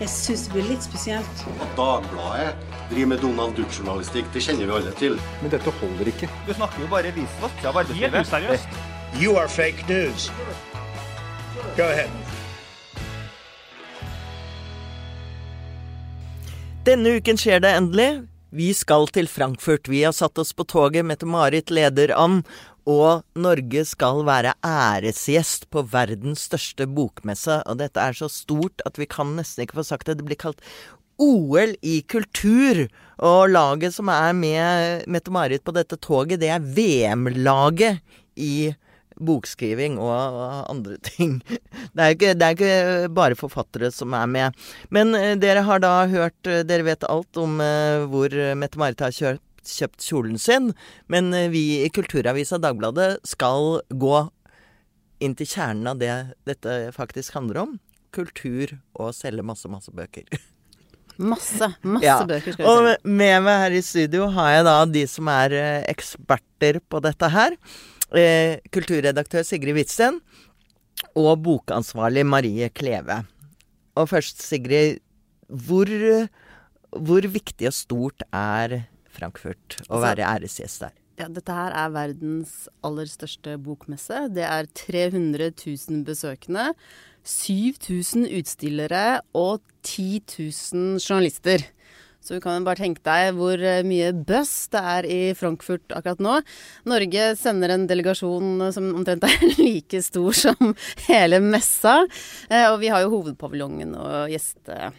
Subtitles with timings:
[0.00, 1.42] Jeg syns det blir litt spesielt.
[1.62, 2.54] At Dagbladet
[2.90, 5.18] driver med Donald Duck-journalistikk, det kjenner vi alle til.
[5.42, 6.28] Men dette holder ikke.
[6.48, 8.14] Du snakker jo bare visvask av arbeidslivet.
[8.18, 8.78] Helt useriøst.
[9.22, 10.30] You are fake news.
[11.76, 12.10] Go ahead.
[16.84, 18.10] Denne uken skjer det endelig.
[18.54, 19.88] Vi skal til Frankfurt.
[19.88, 21.06] Vi har satt oss på toget.
[21.06, 22.42] Mette-Marit leder an.
[22.90, 27.62] Og Norge skal være æresgjest på verdens største bokmesse.
[27.64, 30.18] Og dette er så stort at vi kan nesten ikke få sagt det.
[30.20, 30.60] Det blir kalt
[31.22, 32.84] OL i kultur.
[33.24, 38.02] Og laget som er med Mette-Marit på dette toget, det er VM-laget
[38.36, 38.74] i
[39.14, 41.38] bokskriving og andre ting.
[41.94, 44.64] Det er, ikke, det er ikke bare forfattere som er med.
[44.90, 49.14] Men eh, dere har da hørt eh, Dere vet alt om eh, hvor Mette-Marit har
[49.14, 50.72] kjørt, kjøpt kjolen sin.
[51.08, 54.16] Men eh, vi i Kulturavisa Dagbladet skal gå
[55.24, 56.12] inn til kjernen av det
[56.48, 57.76] dette faktisk handler om.
[58.14, 60.26] Kultur og selge masse, masse bøker.
[61.14, 62.16] Masse, masse Ja.
[62.26, 63.10] bøker skal Og vi se.
[63.20, 67.28] med meg her i studio har jeg da de som er eh, eksperter på dette
[67.30, 67.54] her.
[68.10, 70.18] Eh, kulturredaktør Sigrid Hvitsten
[71.14, 73.20] og bokansvarlig Marie Kleve.
[73.94, 74.98] Og først, Sigrid.
[75.46, 75.86] Hvor,
[76.98, 78.80] hvor viktig og stort er
[79.14, 80.92] Frankfurt å Altså- være æresgjest der?
[81.16, 84.24] Ja, dette her er verdens aller største bokmesse.
[84.34, 86.72] Det er 300 000 besøkende,
[87.24, 89.04] 7000 utstillere
[89.38, 90.20] og 10
[90.74, 91.62] 000 journalister.
[92.24, 96.22] Så du kan bare tenke deg hvor eh, mye buzz det er i Frankfurt akkurat
[96.24, 96.38] nå.
[96.88, 100.72] Norge sender en delegasjon som omtrent er like stor som
[101.04, 101.98] hele messa.
[102.48, 104.94] Eh, Og vi har jo hovedpaviljongen og gjeste...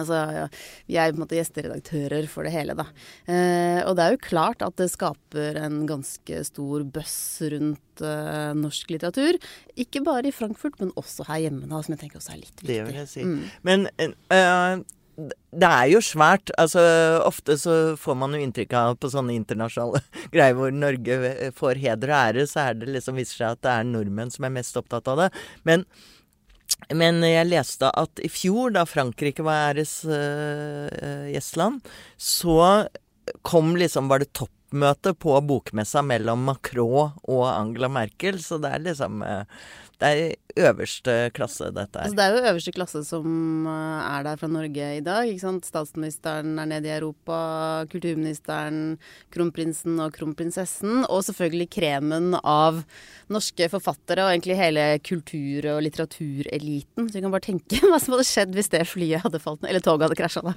[0.00, 0.46] Altså, ja,
[0.88, 2.88] vi er på en måte gjesteredaktører for det hele, da.
[3.26, 7.18] Eh, og det er jo klart at det skaper en ganske stor bøss
[7.54, 9.40] rundt eh, norsk litteratur.
[9.78, 12.54] Ikke bare i Frankfurt, men også her hjemme, da, som jeg tenker også er litt
[12.62, 12.70] viktig.
[12.70, 13.26] Det vil jeg si.
[13.26, 13.42] Mm.
[13.68, 13.88] Men
[14.32, 14.86] uh,
[15.18, 16.52] det er jo svært.
[16.60, 16.82] Altså,
[17.26, 20.02] ofte så får man jo inntrykk av på sånne internasjonale
[20.34, 23.74] greier hvor Norge får heder og ære, så er det liksom viser seg at det
[23.74, 25.32] er nordmenn som er mest opptatt av det.
[25.68, 25.86] Men
[26.94, 31.80] men jeg leste at i fjor, da Frankrike var æresgjestland,
[32.16, 32.88] så
[33.44, 34.32] kom liksom Var det
[34.68, 38.38] toppmøte på bokmessa mellom Macron og Angela Merkel.
[38.40, 39.44] Så det er liksom eh,
[39.98, 42.04] Det er øverste klasse, dette her.
[42.06, 45.26] Altså, det er jo øverste klasse som eh, er der fra Norge i dag.
[45.26, 45.64] ikke sant?
[45.66, 48.98] Statsministeren er nede i Europa, kulturministeren,
[49.34, 51.04] kronprinsen og kronprinsessen.
[51.08, 52.84] Og selvfølgelig kremen av
[53.28, 57.08] norske forfattere og egentlig hele kultur- og litteratureliten.
[57.08, 59.72] Så vi kan bare tenke hva som hadde skjedd hvis det flyet hadde falt ned,
[59.72, 60.56] eller toget hadde krasja da.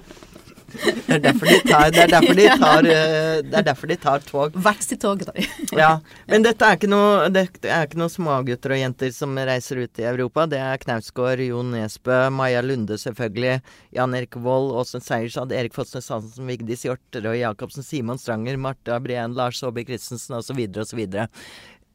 [0.72, 3.96] Det er derfor de tar, det er derfor de tar, eh, det er derfor de
[4.00, 4.56] tar tog.
[4.64, 5.34] Hvert sitt tog, da.
[5.82, 5.90] Ja,
[6.30, 10.02] Men dette er ikke noe, det er ikke noe smågutter og jenter som reiser ut
[10.02, 10.46] i Europa.
[10.50, 13.58] Det er Knausgård, Jo Nesbø, Maja Lunde selvfølgelig,
[13.96, 19.00] Jan Erik Vold, Åsen Seierstad, Erik Fossnes Hansen, Vigdis Hjorter og Jacobsen, Simon Stranger, Marta
[19.02, 20.64] Breen, Lars Saabye Christensen osv.
[20.82, 21.04] osv.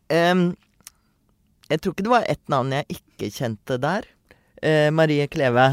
[0.08, 0.46] Um,
[1.68, 4.06] jeg tror ikke det var ett navn jeg ikke kjente der.
[4.62, 5.68] Eh, Marie Kleve,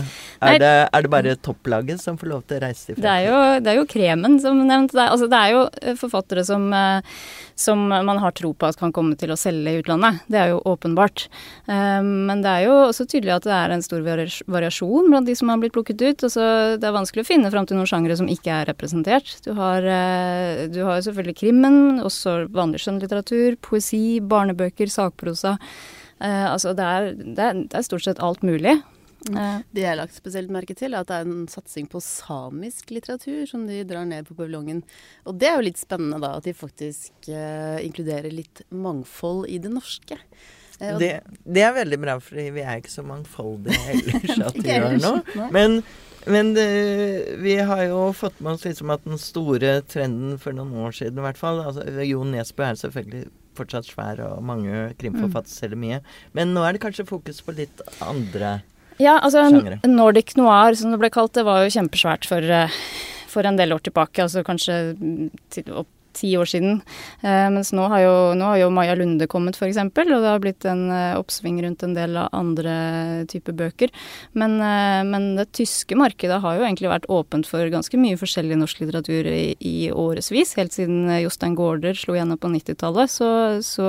[0.45, 3.23] er det, er det bare topplaget som får lov til å reise til Det er,
[3.31, 4.93] jo, det er jo kremen, som nevnt.
[4.93, 7.23] Det er, altså, det er jo eh, forfattere som, eh,
[7.57, 10.21] som man har tro på at kan komme til å selge i utlandet.
[10.29, 11.27] Det er jo åpenbart.
[11.65, 15.39] Eh, Men det er jo også tydelig at det er en stor variasjon blant de
[15.39, 16.29] som har blitt plukket ut.
[16.29, 16.45] Altså,
[16.77, 19.33] det er vanskelig å finne fram til noen sjangere som ikke er representert.
[19.49, 19.89] Du har,
[20.69, 25.57] du har selvfølgelig krimmen, også vanlig skjønnlitteratur, poesi, barnebøker, sakprosa.
[26.23, 28.79] Eh, altså det er, det, er, det er stort sett alt mulig.
[29.31, 32.03] Uh, Det jeg har lagt spesielt merke til, er at det er en satsing på
[32.05, 34.83] samisk litteratur som de drar ned på paviljongen.
[35.25, 39.61] Og det er jo litt spennende da, at de faktisk uh, inkluderer litt mangfold i
[39.63, 40.21] det norske.
[40.75, 44.97] Det, det er veldig bra, fordi vi er ikke så mangfoldige ellers at vi gjør
[44.99, 45.47] noe.
[45.55, 45.79] Men,
[46.27, 46.67] men det,
[47.45, 51.23] vi har jo fått med oss liksom at den store trenden for noen år siden
[51.23, 56.01] i hvert fall altså, Jo Nesbø er selvfølgelig fortsatt svær, og mange krimforfattere selger mye.
[56.37, 58.61] Men nå er det kanskje fokus på litt andre
[59.03, 59.81] Ja, altså Sjangere.
[59.91, 62.77] Nordic noir, som det ble kalt, det var jo kjempesvært for, eh,
[63.27, 64.23] for en del år tilbake.
[64.23, 65.31] Altså kanskje mm,
[65.75, 66.81] opp ti år siden.
[67.23, 70.43] Eh, mens nå har, jo, nå har jo Maja Lunde kommet, f.eks., og det har
[70.43, 72.75] blitt en eh, oppsving rundt en del av andre
[73.31, 73.93] typer bøker.
[74.39, 78.59] Men, eh, men det tyske markedet har jo egentlig vært åpent for ganske mye forskjellig
[78.61, 80.55] norsk litteratur i, i årevis.
[80.59, 83.31] Helt siden Jostein Gaarder slo igjennom på 90-tallet, så,
[83.65, 83.89] så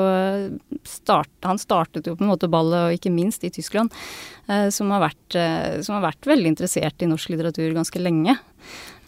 [0.86, 3.94] start, han startet jo på en måte ballet, og ikke minst i Tyskland
[4.46, 5.36] som, har vært,
[5.82, 8.36] som har vært veldig interessert i norsk litteratur ganske lenge.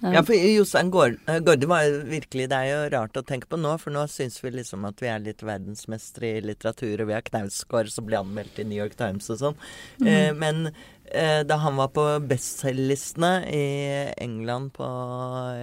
[0.02, 3.72] Ja, for Jostein Gaarde var jo virkelig Det er jo rart å tenke på nå,
[3.82, 7.26] for nå syns vi liksom at vi er litt verdensmestere i litteratur, og vi har
[7.26, 9.60] Knausgård som ble anmeldt i New York Times og sånn.
[10.02, 10.08] Mm.
[10.12, 13.66] Eh, men eh, da han var på bestselgerlistene i
[14.22, 14.88] England på,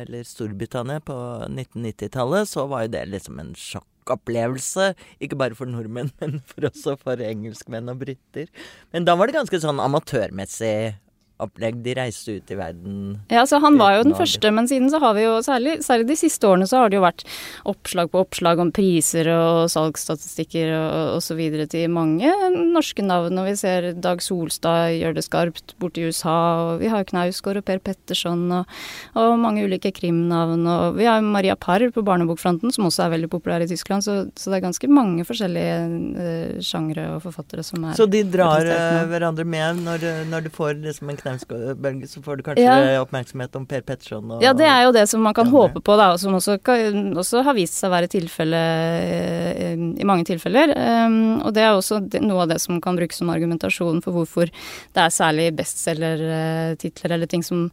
[0.03, 1.17] eller Storbritannia på
[1.47, 4.95] 1990-tallet, så var jo det liksom en sjokk sjokkopplevelse.
[5.21, 8.49] Ikke bare for nordmenn, men for også for engelskmenn og briter.
[8.93, 10.95] Men da var det ganske sånn amatørmessig
[11.43, 11.81] opplegg.
[11.83, 13.19] De reiste ut i verden.
[13.33, 16.07] Ja, så Han var jo den første, men siden så har vi jo særlig, særlig,
[16.09, 17.25] de siste årene så har det jo vært
[17.71, 21.41] oppslag på oppslag om priser og salgsstatistikker og osv.
[21.71, 22.31] til mange
[22.75, 23.39] norske navn.
[23.41, 27.67] Og vi ser Dag Solstad gjør det skarpt borti USA, og vi har Knausgård og
[27.67, 28.71] Per Petterson og,
[29.19, 30.67] og mange ulike krimnavn.
[30.69, 34.07] Og vi har Maria Parr på barnebokfronten, som også er veldig populær i Tyskland.
[34.07, 35.77] Så, så det er ganske mange forskjellige
[36.15, 40.53] uh, sjangre og forfattere som er Så de drar uh, hverandre med når, når du
[40.55, 43.00] får liksom en Knausgård, så får du kanskje ja.
[43.03, 45.82] oppmerksomhet om Per Petterson og Ja, det er jo det som man kan ja, håpe
[45.85, 48.62] på, da, og som også, også, har vist seg å være tilfelle
[49.00, 50.75] eh, i mange tilfeller.
[50.76, 54.53] Um, og det er også noe av det som kan brukes som argumentasjon for hvorfor
[54.53, 57.69] det er særlig bestselgertitler eller ting som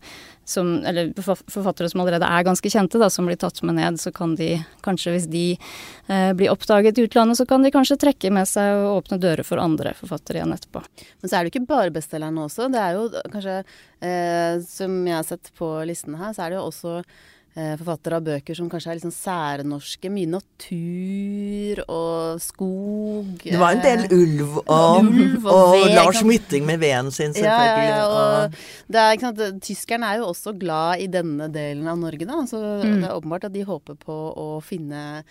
[0.51, 4.11] som, eller forfattere som allerede er ganske kjente, da, som blir tatt med ned, så
[4.15, 4.53] kan de
[4.85, 8.83] kanskje, hvis de eh, blir oppdaget i utlandet, så kan de kanskje trekke med seg
[8.83, 10.83] og åpne dører for andre forfattere igjen etterpå.
[11.21, 12.69] Men så er det ikke bare bestselgerne også.
[12.73, 13.59] Det er jo kanskje,
[14.03, 16.97] eh, som jeg har sett på listen her, så er det jo også
[17.53, 20.11] forfattere av bøker som kanskje er litt sånn særnorske.
[20.13, 23.43] Mye natur og skog.
[23.43, 27.35] Det var en del eh, ulv og, ulv og, og Lars Mytting med veden sin,
[27.35, 27.87] selvfølgelig.
[27.89, 31.89] Ja, ja, og det er, ikke sant, Tyskerne er jo også glad i denne delen
[31.91, 32.43] av Norge, da.
[32.47, 33.01] Så mm.
[33.01, 35.23] det er åpenbart at de håper på å finne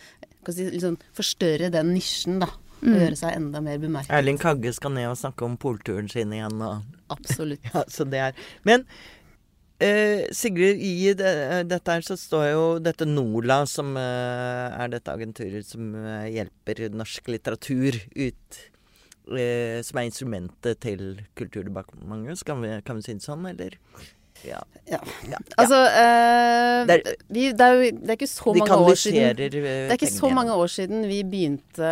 [0.48, 2.50] si, liksom, Forstørre den nisjen, da.
[2.80, 2.94] Mm.
[2.94, 4.12] Og gjøre seg enda mer bemerket.
[4.16, 6.60] Erling Kagge skal ned og snakke om polturen sin igjen.
[6.64, 6.84] Og...
[7.12, 7.64] Absolutt.
[7.74, 8.46] ja, så det er...
[8.68, 8.86] Men
[9.80, 11.30] Eh, Sigrid, i det,
[11.70, 16.90] dette her så står jo dette NOLA, som eh, er dette agenturet som eh, hjelper
[16.92, 18.60] norsk litteratur ut
[19.32, 23.78] eh, Som er instrumentet til Kulturdepartementet, kan vi, kan vi si det sånn, eller?
[24.44, 24.60] Ja.
[24.88, 25.00] ja.
[25.30, 25.38] ja.
[25.56, 29.24] Altså eh, det, er, vi, det, er jo, det, er, ikke så mange år siden
[29.24, 31.90] eh, Det er ikke så mange år siden vi begynte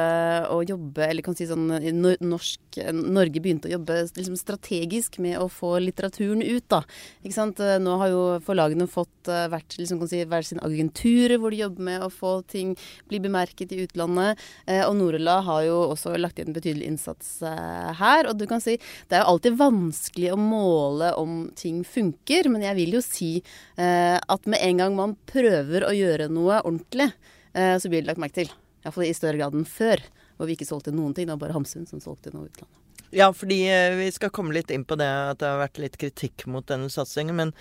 [0.52, 5.46] å jobbe, eller kan si sånn norsk, Norge begynte å jobbe liksom strategisk med å
[5.52, 6.82] få litteraturen ut, da.
[7.22, 7.62] Ikke sant.
[7.62, 11.62] Eh, nå har jo forlagene fått eh, hvert, liksom si, hver sin agentur hvor de
[11.62, 12.75] jobber med å få ting
[13.10, 14.40] bli bemerket i utlandet.
[14.66, 18.30] Eh, og Norella har jo også lagt inn betydelig innsats eh, her.
[18.30, 18.76] Og du kan si
[19.08, 23.30] det er jo alltid vanskelig å måle om ting funker men jeg vil jo si
[23.78, 27.10] eh, at med en gang man prøver å gjøre noe ordentlig,
[27.54, 28.52] eh, så blir det lagt merke til.
[28.84, 30.02] Iallfall i større grad enn før,
[30.38, 31.29] hvor vi ikke solgte noen ting.
[31.29, 32.85] Det var bare Hamsun som solgte noe utlandet.
[33.11, 35.96] Ja, fordi eh, vi skal komme litt inn på det at det har vært litt
[36.00, 37.37] kritikk mot denne satsingen.
[37.38, 37.55] Men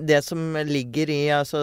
[0.00, 1.58] det som ligger i altså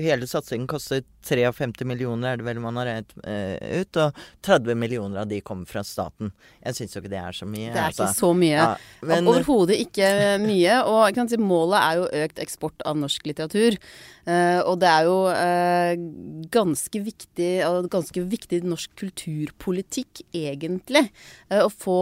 [0.00, 3.98] Hele satsingen koster 53 millioner, er det vel man har regnet uh, ut.
[4.00, 6.32] Og 30 millioner av de kommer fra staten.
[6.62, 7.70] Jeg syns jo ikke det er så mye.
[7.72, 8.08] Det er altså.
[8.08, 8.56] ikke så mye.
[8.58, 8.70] Ja,
[9.10, 10.10] men, Overhodet ikke
[10.44, 10.80] mye.
[10.88, 13.78] Og si, målet er jo økt eksport av norsk litteratur.
[14.24, 21.08] Uh, og det er jo uh, ganske viktig, og ganske viktig norsk kulturpolitikk, egentlig,
[21.52, 21.98] å få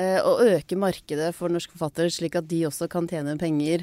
[0.00, 3.82] å øke markedet for norske forfattere, slik at de også kan tjene penger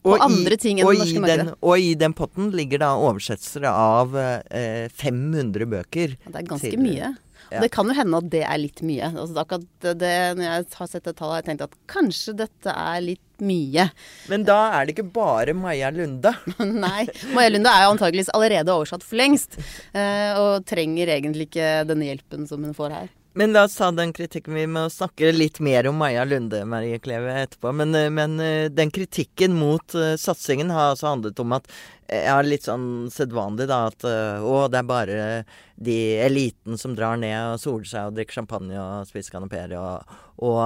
[0.00, 1.44] på og andre i, ting enn det norske markedet.
[1.50, 6.16] Den, og i den potten ligger da oversettelser av eh, 500 bøker.
[6.16, 7.12] Ja, det er ganske til, mye.
[7.50, 7.62] Ja.
[7.64, 9.10] Det kan jo hende at det er litt mye.
[9.10, 13.04] Altså, det, når jeg har sett det tallet, har jeg tenkt at kanskje dette er
[13.04, 13.88] litt mye.
[14.30, 16.34] Men da er det ikke bare Maja Lunde?
[16.58, 17.06] Nei.
[17.36, 19.58] Maja Lunde er jo antageligvis allerede oversatt for lengst.
[19.92, 23.08] Eh, og trenger egentlig ikke denne hjelpen som hun får her.
[23.32, 24.54] Men la oss ta den kritikken.
[24.58, 27.70] Vi må snakke litt mer om Maja Lunde Marie Kleve, etterpå.
[27.78, 31.70] Men, eh, men eh, den kritikken mot uh, satsingen har altså handlet om at
[32.10, 35.18] ja, litt sånn sedvanlig, da, at å, det er bare
[35.78, 40.16] de eliten som drar ned og soler seg og drikker champagne og spiser kanapeer, og,
[40.42, 40.58] og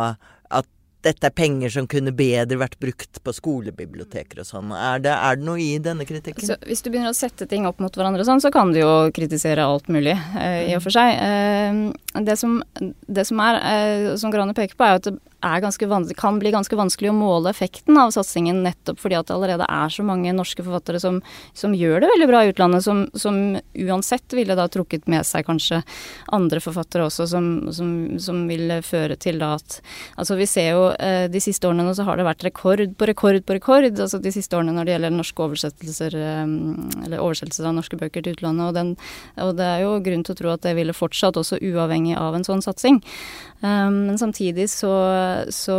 [0.49, 0.71] at
[1.05, 4.73] dette er penger som kunne bedre vært brukt på skolebiblioteker og sånn.
[4.75, 6.47] Er er det noe i denne kritikken?
[6.47, 8.93] Så hvis du begynner å sette ting opp mot hverandre sånn, så kan du jo
[9.15, 11.15] kritisere alt mulig, eh, i og for seg.
[11.21, 15.19] Eh, det, som, det, som, er, eh, som Grane peker på, er at det
[16.17, 19.93] kan bli ganske vanskelig å måle effekten av satsingen, nettopp fordi at det allerede er
[19.93, 21.21] så mange norske forfattere som,
[21.53, 25.47] som gjør det veldig bra i utlandet, som, som, uansett ville da trukket med seg
[25.47, 25.83] kanskje
[26.33, 29.81] andre forfattere også, som, som vil føre til da at
[30.19, 33.09] Altså vi ser jo eh, de siste årene nå så har det vært rekord på
[33.09, 36.43] rekord på rekord, altså de siste årene når det gjelder norske oversettelser, eh,
[37.05, 38.95] eller oversettelser av norske bøker til utlandet, og, den,
[39.45, 42.37] og det er jo grunn til å tro at det ville fortsatt, også uavhengig av
[42.37, 43.01] en sånn satsing.
[43.65, 44.91] Um, men samtidig så
[45.53, 45.77] så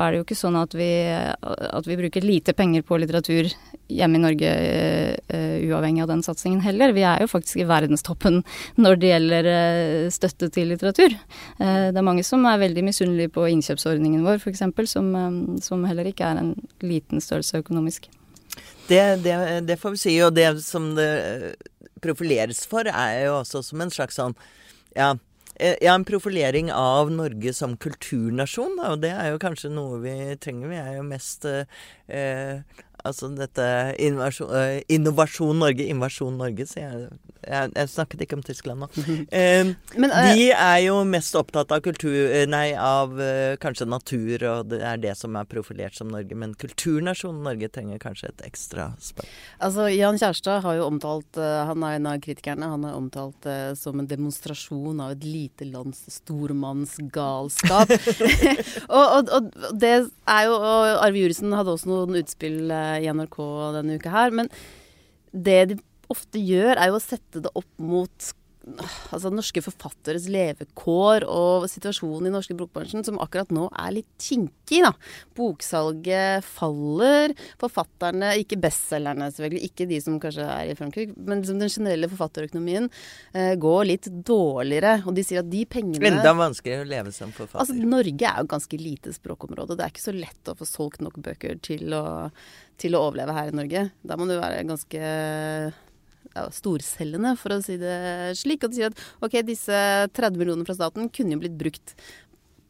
[0.00, 3.48] er det jo ikke sånn at vi, at vi bruker lite penger på litteratur
[3.92, 4.50] hjemme i Norge,
[5.30, 6.94] uh, uavhengig av den satsingen heller.
[6.96, 8.40] Vi er jo faktisk i verdenstoppen
[8.82, 11.14] når det gjelder uh, støtte til litteratur.
[11.60, 15.86] Uh, det er mange som er veldig misunnelige på innkjøpsordningen vår, f.eks., som, um, som
[15.86, 18.10] heller ikke er en liten størrelse økonomisk.
[18.88, 20.18] Det, det, det, får vi si.
[20.22, 21.56] Og det som det
[22.02, 24.36] profileres for, er jo også som en slags sånn
[24.96, 25.14] ja,
[25.56, 30.70] ja, en profilering av Norge som kulturnasjon, og det er jo kanskje noe vi trenger.
[30.72, 32.60] Vi er jo mest eh,
[33.04, 33.66] Altså dette
[34.02, 37.08] innovasjon, uh, innovasjon Norge, invasjon Norge, sier jeg,
[37.46, 38.90] jeg, jeg, snakket ikke om Tyskland nå.
[39.36, 42.14] Uh, Men, uh, de er jo mest opptatt av kultur
[42.48, 43.14] Nei, av
[43.60, 46.36] kanskje natur, og det er det som er profilert som Norge.
[46.38, 49.32] Men kulturnasjonen Norge trenger kanskje et ekstra spørsmål.
[49.66, 52.70] Altså, Jan Kjærstad har jo omtalt Han er en av kritikerne.
[52.72, 57.92] Han har omtalt det som en demonstrasjon av et lite lands stormannsgalskap.
[58.96, 62.70] og, og, og, det er jo og Arve Juritzen hadde også noen utspill
[63.02, 63.38] i NRK
[63.76, 64.34] denne uka her.
[64.34, 64.50] Men
[65.32, 65.78] det de
[66.12, 68.32] ofte gjør, er jo å sette det opp mot
[68.66, 74.82] altså, norske forfatteres levekår og situasjonen i norske bokbransjen, som akkurat nå er litt kinkig.
[74.84, 74.92] da.
[75.38, 77.34] Boksalget faller.
[77.62, 82.10] Forfatterne, ikke bestselgerne selvfølgelig, ikke de som kanskje er i Frankrike, men liksom den generelle
[82.12, 82.90] forfatterøkonomien
[83.32, 84.98] eh, går litt dårligere.
[85.06, 87.62] Og de sier at de pengene Enda vanskeligere å leve som forfatter.
[87.62, 89.78] Altså, Norge er jo ganske lite språkområde.
[89.78, 92.04] Det er ikke så lett å få solgt nok bøker til å,
[92.80, 93.88] til å overleve her i Norge.
[94.06, 95.10] Da må du være ganske
[96.36, 97.96] ja, storcellene, for å si det
[98.38, 98.64] slik.
[98.66, 99.80] Og de sier at ok, disse
[100.16, 101.96] 30 millionene fra staten kunne jo blitt brukt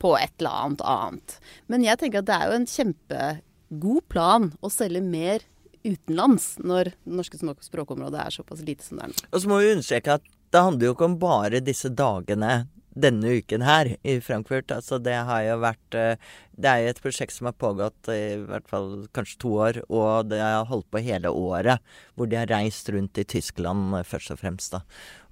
[0.03, 1.37] på et eller annet annet.
[1.73, 5.45] Men jeg tenker at det er jo en kjempegod plan å selge mer
[5.87, 9.29] utenlands når det norske språkområdet er såpass lite som det er nå.
[9.31, 13.37] Og så må vi understreke at det handler jo ikke om bare disse dagene denne
[13.39, 14.73] uken her i Frankfurt.
[14.73, 16.23] Altså det har jo vært eh,
[16.57, 20.31] Det er jo et prosjekt som har pågått i hvert fall kanskje to år, og
[20.31, 21.85] det har holdt på hele året.
[22.17, 24.83] Hvor de har reist rundt i Tyskland eh, først og fremst, da.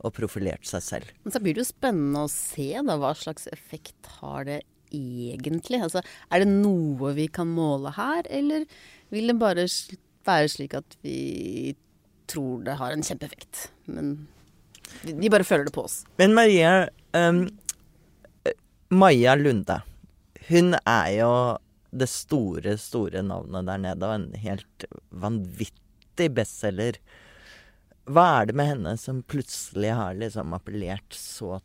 [0.04, 1.14] Og profilert seg selv.
[1.25, 4.61] Men så blir det jo spennende å se da hva slags effekt har det
[4.92, 5.80] egentlig?
[5.83, 8.68] Altså er det noe vi kan måle her, eller
[9.14, 9.66] vil det bare
[10.25, 11.75] være slik at vi
[12.30, 13.68] tror det har en kjempeeffekt?
[13.88, 14.26] Men
[15.04, 16.02] de bare føler det på oss.
[16.21, 17.47] Men Maria um,
[18.94, 19.80] Maja Lunde,
[20.49, 21.33] hun er jo
[21.94, 26.99] det store, store navnet der nede, og en helt vanvittig bestselger.
[28.04, 31.61] Hva er det med henne som plutselig har liksom appellert så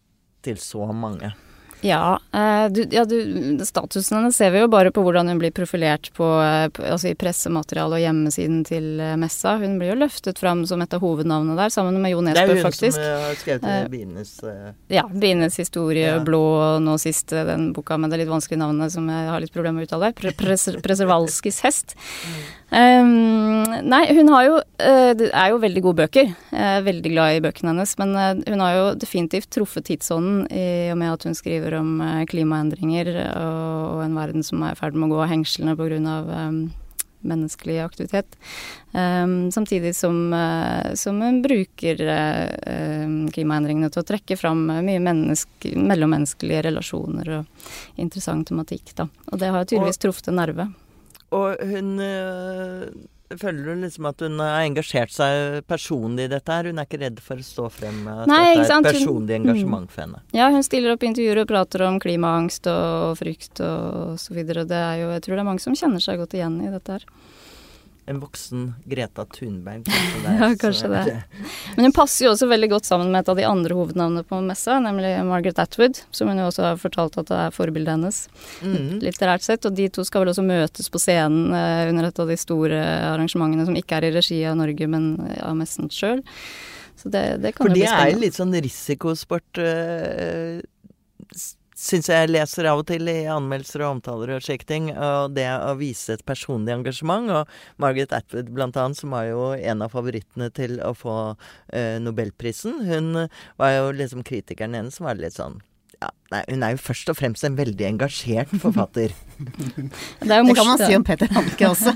[0.46, 1.34] til så mange?
[1.82, 5.54] Ja, eh, du, ja du, statusen hennes ser vi jo bare på hvordan hun blir
[5.56, 9.56] profilert på, eh, altså i pressemateriale og hjemmesiden til eh, messa.
[9.62, 13.00] Hun blir jo løftet fram som et av hovednavnene der, sammen med Jo Nesbø, faktisk.
[13.00, 14.70] Det er jo hun som har skrevet Bienes uh...
[14.92, 15.06] Ja.
[15.10, 16.20] Bienes historie, ja.
[16.24, 19.56] Blå, og nå sist den boka med det litt vanskelige navnet som jeg har litt
[19.56, 20.12] problemer med å uttale.
[20.20, 20.36] Pre
[20.84, 21.96] Preservalskis hest.
[22.28, 22.40] Mm.
[22.70, 26.28] Um, nei, hun har jo uh, Det er jo veldig gode bøker.
[26.54, 27.96] Jeg er veldig glad i bøkene hennes.
[27.98, 32.00] Men uh, hun har jo definitivt truffet tidsånden i og med at hun skriver om
[32.02, 36.20] uh, klimaendringer og, en verden som er i ferd med å gå av hengslene pga.
[36.30, 36.62] Um,
[37.20, 38.38] menneskelig aktivitet.
[38.96, 40.32] Um, samtidig som,
[40.96, 42.00] som, hun bruker
[43.36, 48.96] klimaendringene til å trekke fram mye mellommenneskelige relasjoner og interessant tematikk.
[48.96, 49.10] Da.
[49.34, 50.70] Og det har tydeligvis truffet en nerve.
[51.36, 51.92] Og hun
[53.38, 56.70] Føler du liksom at hun har engasjert seg personlig i dette her?
[56.72, 59.36] Hun er ikke redd for å stå frem med at Nei, dette er et personlig
[59.38, 60.22] engasjement for henne?
[60.34, 64.66] Ja, hun stiller opp i intervjuer og prater om klimaangst og frykt og så videre.
[64.70, 66.98] Det er jo, jeg tror det er mange som kjenner seg godt igjen i dette
[66.98, 67.06] her
[68.10, 69.86] en voksen Greta Thunberg.
[69.86, 70.34] Kanskje det.
[70.40, 71.24] ja, kanskje det.
[71.76, 74.40] Men hun passer jo også veldig godt sammen med et av de andre hovednavnene på
[74.46, 78.24] messa, nemlig Margaret Atwood, som hun jo også har fortalt at det er forbildet hennes,
[78.66, 78.98] mm.
[79.06, 79.68] litterært sett.
[79.70, 82.82] Og de to skal vel også møtes på scenen uh, under et av de store
[83.12, 85.12] arrangementene som ikke er i regi av Norge, men
[85.46, 86.26] av messen sjøl.
[86.98, 88.02] Så det, det kan For jo bli spennende.
[88.02, 89.62] For det er litt sånn risikosport.
[89.62, 91.48] Uh,
[91.80, 94.90] syns jeg leser av og til i anmeldelser og omtaler og slike ting.
[94.94, 97.32] Og det å vise et personlig engasjement.
[97.32, 101.18] Og Margaret Atwood blant annet, som var jo en av favorittene til å få
[101.72, 103.26] eh, nobelprisen, hun
[103.60, 105.60] var jo liksom kritikeren hennes var litt sånn
[106.00, 109.14] ja, nei, hun er jo først og fremst en veldig engasjert forfatter.
[109.40, 111.94] det, det, kan man si om Peter Hanke også.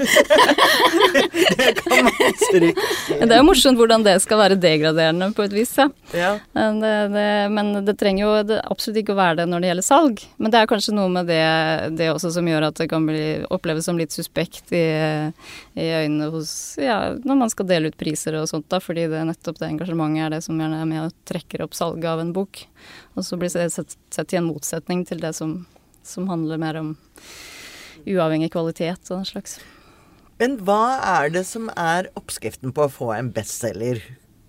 [1.60, 5.56] det kan man stryke Det er jo morsomt hvordan det skal være degraderende på et
[5.56, 5.90] vis, ja.
[6.16, 6.32] ja.
[6.56, 9.88] Men, det, det, men det trenger jo absolutt ikke å være det når det gjelder
[9.88, 10.24] salg.
[10.38, 11.44] Men det er kanskje noe med det,
[12.00, 14.84] det også som gjør at det kan bli, oppleves som litt suspekt i,
[15.75, 19.24] i øynene hos Ja, når man skal dele ut priser og sånt, da, fordi det
[19.30, 22.34] nettopp det engasjementet er det som gjerne er med og trekker opp salget av en
[22.36, 22.66] bok.
[23.13, 25.62] Og så blir det sett, sett i en motsetning til det som
[26.03, 26.96] som handler mer om
[28.06, 29.60] uavhengig kvalitet og den slags.
[30.42, 34.01] Men hva er det som er oppskriften på å få en bestselger?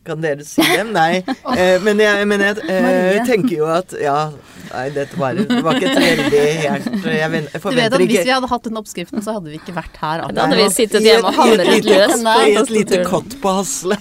[0.04, 0.90] Kan dere si dem?
[0.92, 1.22] Nei.
[1.54, 4.34] Eh, men jeg, men jeg eh, tenker jo at Ja,
[4.68, 7.96] nei, dette var, det var ikke et veldig helt Jeg, ven, jeg Du vet forventer
[7.96, 10.26] at Hvis vi hadde hatt den oppskriften, så hadde vi ikke vært her.
[10.28, 13.54] Da hadde vi sittet hjemme og handlet i et løs I et lite kott på
[13.62, 13.96] Hasle.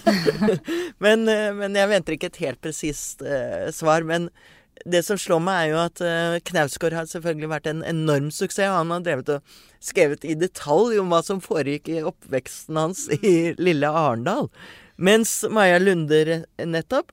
[1.05, 4.03] men, eh, men jeg venter ikke et helt presist eh, svar.
[4.09, 4.27] Men
[4.85, 8.69] det som slår meg, er jo at uh, Knausgård har selvfølgelig vært en enorm suksess.
[8.69, 13.05] Og han har drevet og skrevet i detalj om hva som foregikk i oppveksten hans
[13.19, 14.49] i lille Arendal.
[14.95, 17.11] Mens Maja Lunder nettopp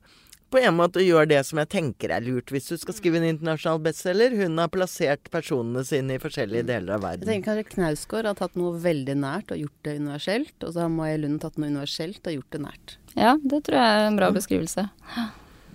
[0.51, 3.27] på en måte gjør det som jeg tenker er lurt hvis du skal skrive en
[3.29, 4.33] internasjonal bestselger.
[4.35, 7.23] Hun har plassert personene sine i forskjellige deler av verden.
[7.23, 10.57] Jeg tenker kanskje Knausgård har tatt noe veldig nært og gjort det universelt.
[10.59, 12.97] Og så har Maja Lund tatt noe universelt og gjort det nært.
[13.15, 14.89] Ja, det tror jeg er en bra beskrivelse.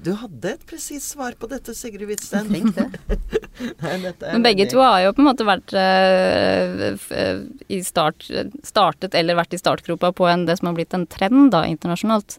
[0.04, 2.50] Du hadde et presist svar på dette, Sigrid Hvitsten.
[2.52, 3.18] Tenk det.
[3.82, 7.40] Nei, Men begge to har jo på en måte vært eh, eh,
[7.72, 8.28] i start,
[8.66, 12.38] startet eller vært i startgropa på en, det som har blitt en trend da, internasjonalt.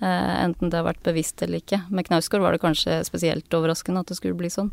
[0.00, 1.82] Eh, enten det har vært bevisst eller ikke.
[1.92, 4.72] Med Knausgård var det kanskje spesielt overraskende at det skulle bli sånn.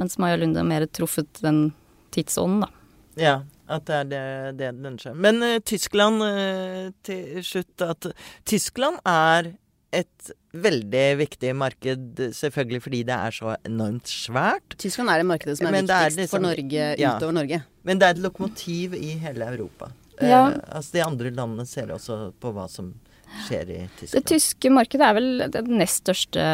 [0.00, 1.68] Mens Maja Lunde har mer truffet den
[2.14, 2.72] tidsånden, da.
[3.20, 3.34] Ja,
[3.70, 4.22] at det er det,
[4.58, 5.14] det den skjer.
[5.16, 8.08] Men uh, Tyskland, uh, til slutt at
[8.48, 9.54] Tyskland er
[10.00, 14.76] et veldig viktig marked, selvfølgelig fordi det er så enormt svært.
[14.78, 17.16] Tyskland er det markedet som er Men viktigst er liksom- for Norge ja.
[17.16, 17.62] utover Norge.
[17.84, 19.90] Men det er et lokomotiv i hele Europa.
[20.20, 20.48] Ja.
[20.50, 22.94] Eh, altså De andre landene ser også på hva som
[23.46, 24.14] skjer i Tyskland?
[24.14, 26.44] Det tyske markedet er vel det nest største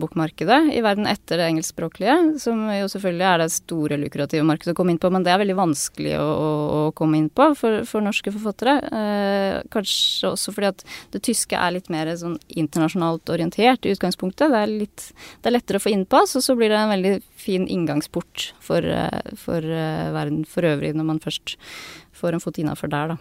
[0.00, 4.78] bokmarkedet i verden etter det engelskspråklige, som jo selvfølgelig er det store, lukrative markedet å
[4.78, 7.82] komme inn på, men det er veldig vanskelig å, å, å komme inn på for,
[7.88, 8.76] for norske forfattere.
[9.00, 14.50] Eh, kanskje også fordi at det tyske er litt mer sånn internasjonalt orientert i utgangspunktet.
[14.52, 15.06] Det er, litt,
[15.42, 17.14] det er lettere å få innpass, og så blir det en veldig
[17.46, 21.56] fin inngangsport for, eh, for uh, verden for øvrig, når man først
[22.16, 23.18] får en fot innafor der, da.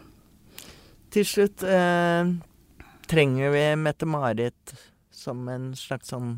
[1.16, 2.34] Til slutt eh,
[3.10, 4.76] trenger vi Mette-Marit
[5.16, 6.38] som en slags sånn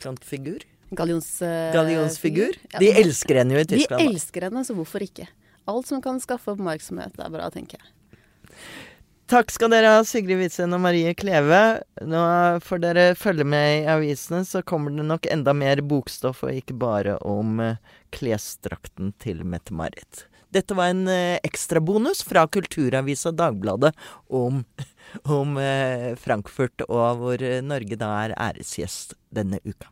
[0.00, 0.64] frontfigur.
[0.96, 2.56] Gallions, eh, Gallionsfigur.
[2.72, 4.02] Ja, De elsker henne jo i Tyskland.
[4.02, 5.26] De elsker henne, så hvorfor ikke?
[5.66, 8.56] Alt som kan skaffe oppmerksomhet, er bra, tenker jeg.
[9.26, 11.80] Takk skal dere ha, Sigrid Witzen og Marie Kleve.
[12.06, 12.20] Nå
[12.62, 16.76] får dere følge med i avisene, så kommer det nok enda mer bokstoff, og ikke
[16.78, 17.80] bare om eh,
[18.14, 20.28] klesdrakten til Mette-Marit.
[20.56, 23.92] Dette var en eh, ekstrabonus fra kulturavisa Dagbladet
[24.32, 24.62] om,
[25.38, 29.90] om eh, Frankfurt, og hvor Norge da er æresgjest denne uka.